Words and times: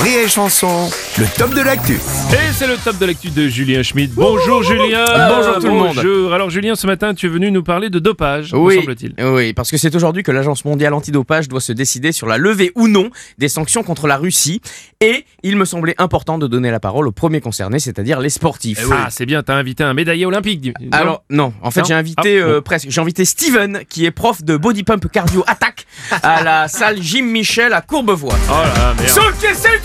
Rire 0.00 0.20
et 0.24 0.28
Chanson, 0.28 0.90
le 1.18 1.24
top 1.38 1.54
de 1.54 1.60
l'actu. 1.60 1.94
Et 1.94 2.52
c'est 2.52 2.66
le 2.66 2.76
top 2.76 2.98
de 2.98 3.06
l'actu 3.06 3.30
de 3.30 3.46
Julien 3.46 3.82
Schmidt. 3.84 4.12
Bonjour 4.16 4.62
Julien. 4.64 5.04
Bonjour 5.28 5.54
tout 5.60 5.66
le 5.68 5.72
monde. 5.72 5.94
Bonjour. 5.94 6.32
Alors 6.34 6.50
Julien, 6.50 6.74
ce 6.74 6.88
matin, 6.88 7.14
tu 7.14 7.26
es 7.26 7.28
venu 7.28 7.52
nous 7.52 7.62
parler 7.62 7.90
de 7.90 8.00
dopage, 8.00 8.52
me 8.52 8.58
Oui, 8.58 8.76
semble-t-il. 8.80 9.14
oui, 9.24 9.52
parce 9.52 9.70
que 9.70 9.76
c'est 9.76 9.94
aujourd'hui 9.94 10.24
que 10.24 10.32
l'Agence 10.32 10.64
mondiale 10.64 10.94
antidopage 10.94 11.48
doit 11.48 11.60
se 11.60 11.72
décider 11.72 12.10
sur 12.10 12.26
la 12.26 12.38
levée 12.38 12.72
ou 12.74 12.88
non 12.88 13.08
des 13.38 13.48
sanctions 13.48 13.84
contre 13.84 14.08
la 14.08 14.16
Russie. 14.16 14.60
Et 15.00 15.24
il 15.44 15.56
me 15.56 15.64
semblait 15.64 15.94
important 15.98 16.38
de 16.38 16.48
donner 16.48 16.72
la 16.72 16.80
parole 16.80 17.06
aux 17.06 17.12
premiers 17.12 17.40
concernés, 17.40 17.78
c'est-à-dire 17.78 18.18
les 18.18 18.30
sportifs. 18.30 18.84
Ah, 18.90 19.08
c'est 19.10 19.26
bien, 19.26 19.44
t'as 19.44 19.54
invité 19.54 19.84
un 19.84 19.94
médaillé 19.94 20.26
olympique. 20.26 20.72
non 20.80 20.88
Alors 20.90 21.24
non, 21.30 21.52
en 21.62 21.70
fait 21.70 21.84
j'ai 21.86 21.94
invité 21.94 22.40
Ah, 22.40 22.46
euh, 22.46 22.54
bon. 22.56 22.62
presque, 22.62 22.88
j'ai 22.90 23.00
invité 23.00 23.24
Steven 23.24 23.82
qui 23.88 24.06
est 24.06 24.10
prof 24.10 24.42
de 24.42 24.56
body 24.56 24.82
pump 24.82 25.08
cardio 25.12 25.44
attaque 25.46 25.86
à 26.22 26.42
la 26.42 26.66
salle 26.66 27.00
Jim 27.00 27.22
Michel 27.26 27.72
à 27.72 27.80
Courbevoie. 27.80 28.34
Oh 28.50 28.52
là, 28.52 28.94
merde. 28.98 29.08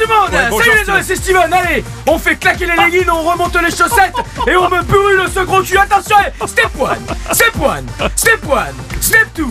Le 0.09 0.15
monde 0.15 0.31
Ouais, 0.31 0.49
bonjour, 0.49 0.65
Salut 0.65 0.79
les 0.79 0.85
gens, 0.85 0.99
c'est 1.03 1.15
Steven, 1.15 1.53
allez 1.53 1.83
On 2.07 2.17
fait 2.17 2.35
claquer 2.35 2.65
les 2.65 2.75
leggings, 2.75 3.09
on 3.09 3.23
remonte 3.23 3.55
les 3.61 3.71
chaussettes 3.71 4.13
et 4.47 4.55
on 4.55 4.69
me 4.69 4.81
brûle 4.81 5.25
ce 5.33 5.39
gros 5.41 5.61
cul, 5.61 5.77
attention 5.77 6.15
eh, 6.25 6.47
Step 6.47 6.69
1, 6.79 7.33
step 7.33 7.53
1, 7.55 8.09
step 8.15 8.39
1, 8.51 9.01
step 9.01 9.27
2, 9.35 9.45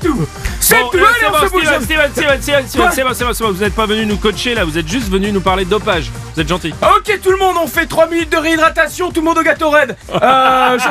2, 0.00 0.10
step 0.60 0.78
Bon, 0.82 0.90
2, 0.92 0.98
euh, 0.98 1.02
allez 1.06 1.14
c'est 1.20 1.26
on 1.26 1.30
bon, 1.30 1.38
se 1.46 1.50
bouge 1.52 1.62
Steven, 1.62 1.82
Steven, 1.82 2.10
Steven, 2.12 2.42
Steven, 2.42 2.66
Steven, 2.68 2.86
Quoi 2.86 2.90
c'est 2.94 3.02
bon, 3.04 3.10
c'est 3.14 3.24
bon, 3.24 3.32
c'est 3.32 3.44
bon, 3.44 3.50
vous 3.52 3.60
n'êtes 3.62 3.74
pas 3.74 3.86
venu 3.86 4.06
nous 4.06 4.16
coacher 4.16 4.54
là, 4.54 4.64
vous 4.64 4.78
êtes 4.78 4.88
juste 4.88 5.08
venu 5.08 5.32
nous 5.32 5.40
parler 5.40 5.64
de 5.64 5.70
dopage. 5.70 6.10
Vous 6.34 6.40
êtes 6.40 6.48
gentil. 6.48 6.72
Ok 6.96 7.20
tout 7.22 7.30
le 7.30 7.36
monde, 7.38 7.56
on 7.62 7.66
fait 7.66 7.86
3 7.86 8.08
minutes 8.08 8.30
de 8.30 8.36
réhydratation, 8.36 9.10
tout 9.10 9.20
le 9.20 9.26
monde 9.26 9.38
au 9.38 9.42
gâteau 9.42 9.70
raide 9.70 9.96
Euh, 10.12 10.78
je, 10.78 10.88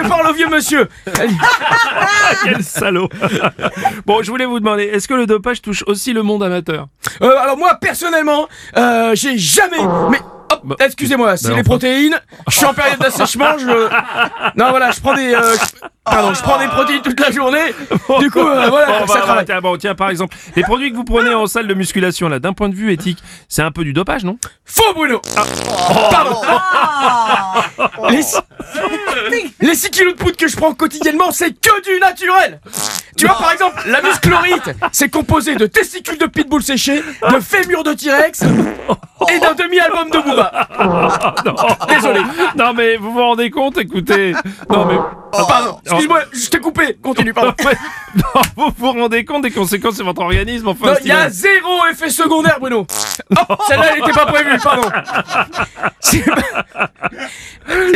parle 0.08 0.26
au 0.28 0.32
vieux 0.32 0.48
monsieur. 0.48 0.88
Quel 2.44 2.62
salaud. 2.62 3.08
bon, 4.06 4.22
je 4.22 4.30
voulais 4.30 4.46
vous 4.46 4.60
demander, 4.60 4.84
est-ce 4.84 5.08
que 5.08 5.14
le 5.14 5.26
dopage 5.26 5.62
touche 5.62 5.82
aussi 5.86 6.12
le 6.12 6.22
monde 6.22 6.42
amateur? 6.42 6.86
Euh, 7.22 7.38
alors 7.38 7.56
moi 7.56 7.74
personnellement, 7.80 8.48
euh, 8.76 9.12
j'ai 9.14 9.38
jamais. 9.38 9.78
Mais 10.10 10.20
Bah, 10.66 10.76
excusez-moi, 10.80 11.36
c'est 11.36 11.44
bah, 11.48 11.54
les 11.54 11.60
enfin. 11.60 11.64
protéines. 11.64 12.20
Je 12.48 12.56
suis 12.56 12.66
en 12.66 12.74
période 12.74 12.98
d'assèchement. 12.98 13.56
Je. 13.58 13.66
Non 14.56 14.70
voilà, 14.70 14.90
je 14.90 15.00
prends 15.00 15.14
des. 15.14 15.34
euh, 15.34 15.54
je- 15.54 15.88
Pardon, 16.04 16.32
je 16.34 16.40
prends 16.42 16.58
des 16.58 16.68
protéines 16.68 17.02
toute 17.02 17.18
la 17.20 17.30
journée. 17.30 17.74
Du 18.20 18.30
coup, 18.30 18.38
euh, 18.40 18.68
voilà, 18.68 19.00
Bon, 19.00 19.06
ça 19.06 19.14
bah, 19.14 19.20
travaille. 19.22 19.44
tiens, 19.44 19.60
bon, 19.60 19.76
tiens, 19.76 19.94
par 19.94 20.08
exemple, 20.10 20.36
les 20.54 20.62
produits 20.62 20.90
que 20.92 20.96
vous 20.96 21.04
prenez 21.04 21.34
en 21.34 21.46
salle 21.46 21.66
de 21.66 21.74
musculation 21.74 22.28
là, 22.28 22.38
d'un 22.38 22.52
point 22.52 22.68
de 22.68 22.74
vue 22.74 22.92
éthique, 22.92 23.18
c'est 23.48 23.62
un 23.62 23.70
peu 23.72 23.82
du 23.84 23.92
dopage, 23.92 24.24
non? 24.24 24.38
Faux 24.64 24.92
Bruno. 24.94 25.20
Pardon. 26.10 26.40
Les, 28.10 28.20
les 29.60 29.74
6 29.74 29.90
kilos 29.90 30.14
de 30.14 30.18
poudre 30.18 30.36
que 30.36 30.46
je 30.48 30.56
prends 30.56 30.74
quotidiennement, 30.74 31.30
c'est 31.32 31.50
que 31.52 31.82
du 31.82 31.98
naturel. 32.00 32.60
Tu 33.16 33.26
vois, 33.26 33.36
par 33.38 33.52
exemple, 33.52 33.76
la 33.86 34.02
musclorite, 34.02 34.70
c'est 34.92 35.08
composé 35.08 35.56
de 35.56 35.66
testicules 35.66 36.18
de 36.18 36.26
pitbull 36.26 36.62
séchés, 36.62 37.02
de 37.30 37.40
fémur 37.40 37.82
de 37.82 37.92
T-Rex 37.94 38.42
et 38.42 39.38
demi-album 39.66 40.10
de 40.10 40.18
Booba. 40.18 41.86
Désolé. 41.88 42.20
Non 42.56 42.72
mais 42.74 42.96
vous 42.96 43.12
vous 43.12 43.20
rendez 43.20 43.50
compte, 43.50 43.78
écoutez. 43.78 44.34
Non 44.70 44.86
mais. 44.86 44.98
Ah, 45.38 45.44
Pardon, 45.48 45.80
excuse-moi, 45.84 46.20
je 46.32 46.48
t'ai 46.48 46.58
coupé. 46.58 46.96
Continue, 47.02 47.32
pardon. 47.32 47.54
Non, 48.16 48.42
vous 48.56 48.72
vous 48.78 48.92
rendez 48.92 49.26
compte 49.26 49.42
des 49.42 49.50
conséquences 49.50 49.96
sur 49.96 50.04
votre 50.06 50.22
organisme 50.22 50.68
enfin 50.68 50.86
Non, 50.86 50.94
il 51.02 51.08
y 51.08 51.12
a 51.12 51.28
zéro 51.28 51.86
effet 51.92 52.08
secondaire, 52.08 52.56
Bruno. 52.58 52.86
Oh, 53.30 53.54
celle-là, 53.68 53.90
elle 53.92 53.98
était 53.98 54.12
pas 54.12 54.24
prévue, 54.24 54.58
pardon. 54.58 54.88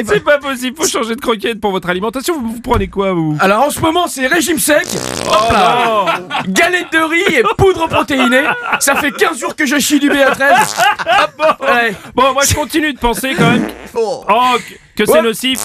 C'est 0.05 0.20
pas- 0.24 0.38
possible, 0.38 0.77
faut 0.77 0.88
changer 0.88 1.14
de 1.16 1.20
croquette 1.20 1.61
pour 1.61 1.70
votre 1.70 1.88
alimentation. 1.88 2.34
Vous, 2.41 2.52
vous 2.55 2.61
prenez 2.61 2.88
quoi 2.88 3.12
vous? 3.12 3.36
Alors 3.41 3.64
en 3.64 3.70
ce 3.70 3.80
moment, 3.80 4.06
c'est 4.08 4.27
régime 4.27 4.58
sec. 4.58 4.86
Hop 5.28 5.52
là. 5.52 5.86
Oh, 5.86 6.06
Galette 6.48 6.92
de 6.92 6.98
riz 6.98 7.36
et 7.36 7.42
poudre 7.57 7.86
protéinée. 7.89 8.45
Ça 8.78 8.95
fait 8.96 9.11
15 9.12 9.39
jours 9.39 9.55
que 9.57 9.67
je 9.67 9.78
chie 9.78 10.01
du 10.01 10.11
BA13. 10.11 10.77
Hop, 11.39 11.61
ouais. 11.62 11.95
Bon, 12.14 12.33
moi 12.33 12.42
je 12.48 12.55
continue 12.55 12.92
de 12.92 12.98
penser 12.98 13.34
quand 13.36 13.51
même 13.51 13.68
oh, 13.95 14.24
que, 14.96 15.02
que 15.02 15.07
c'est 15.07 15.12
Ouais. 15.12 15.22
nocif. 15.22 15.61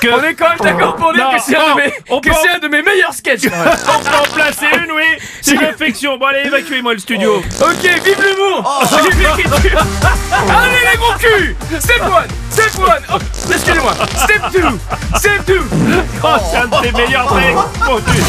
Que 0.00 0.08
On 0.08 0.22
est 0.22 0.34
quand 0.34 0.48
même 0.50 0.58
d'accord 0.60 0.94
pour 0.96 1.12
dire 1.12 1.24
Non, 1.24 1.36
que 1.36 1.42
c'est 1.42 1.56
un, 1.56 1.74
de 1.74 1.80
mes- 1.80 1.92
on 2.08 2.20
que 2.20 2.28
peut- 2.28 2.36
c'est 2.40 2.50
un 2.50 2.58
de 2.58 2.68
mes 2.68 2.82
meilleurs 2.82 3.12
sketchs. 3.12 3.46
on 3.46 3.98
peut 3.98 4.16
en 4.16 4.32
placer 4.34 4.66
une, 4.84 4.92
oui. 4.92 5.02
C'est 5.42 5.54
une 5.54 5.64
infection. 5.64 6.16
Bon, 6.18 6.26
allez, 6.26 6.46
évacuez-moi 6.46 6.92
le 6.92 6.98
studio. 7.00 7.36
Ok, 7.60 7.82
vive 7.82 8.22
l'humour 8.22 8.82
Vive 9.02 9.20
l'écriture 9.20 9.80
Allez 10.32 10.90
les 10.92 10.96
gros 10.98 11.14
culs 11.18 11.56
Step 11.80 12.02
1 12.02 12.52
Step 12.52 12.70
1 13.10 13.14
Hop, 13.14 13.22
Excusez-moi 13.50 13.92
Step 14.24 14.42
2 14.52 15.18
Step 15.18 15.44
2 15.46 15.60
Oh, 16.22 16.28
c'est 16.50 16.56
un 16.58 16.66
de 16.66 16.82
tes 16.86 16.92
meilleurs 16.92 17.34
mecs. 17.34 17.54
Mon 17.86 17.98
Dieu. 17.98 18.22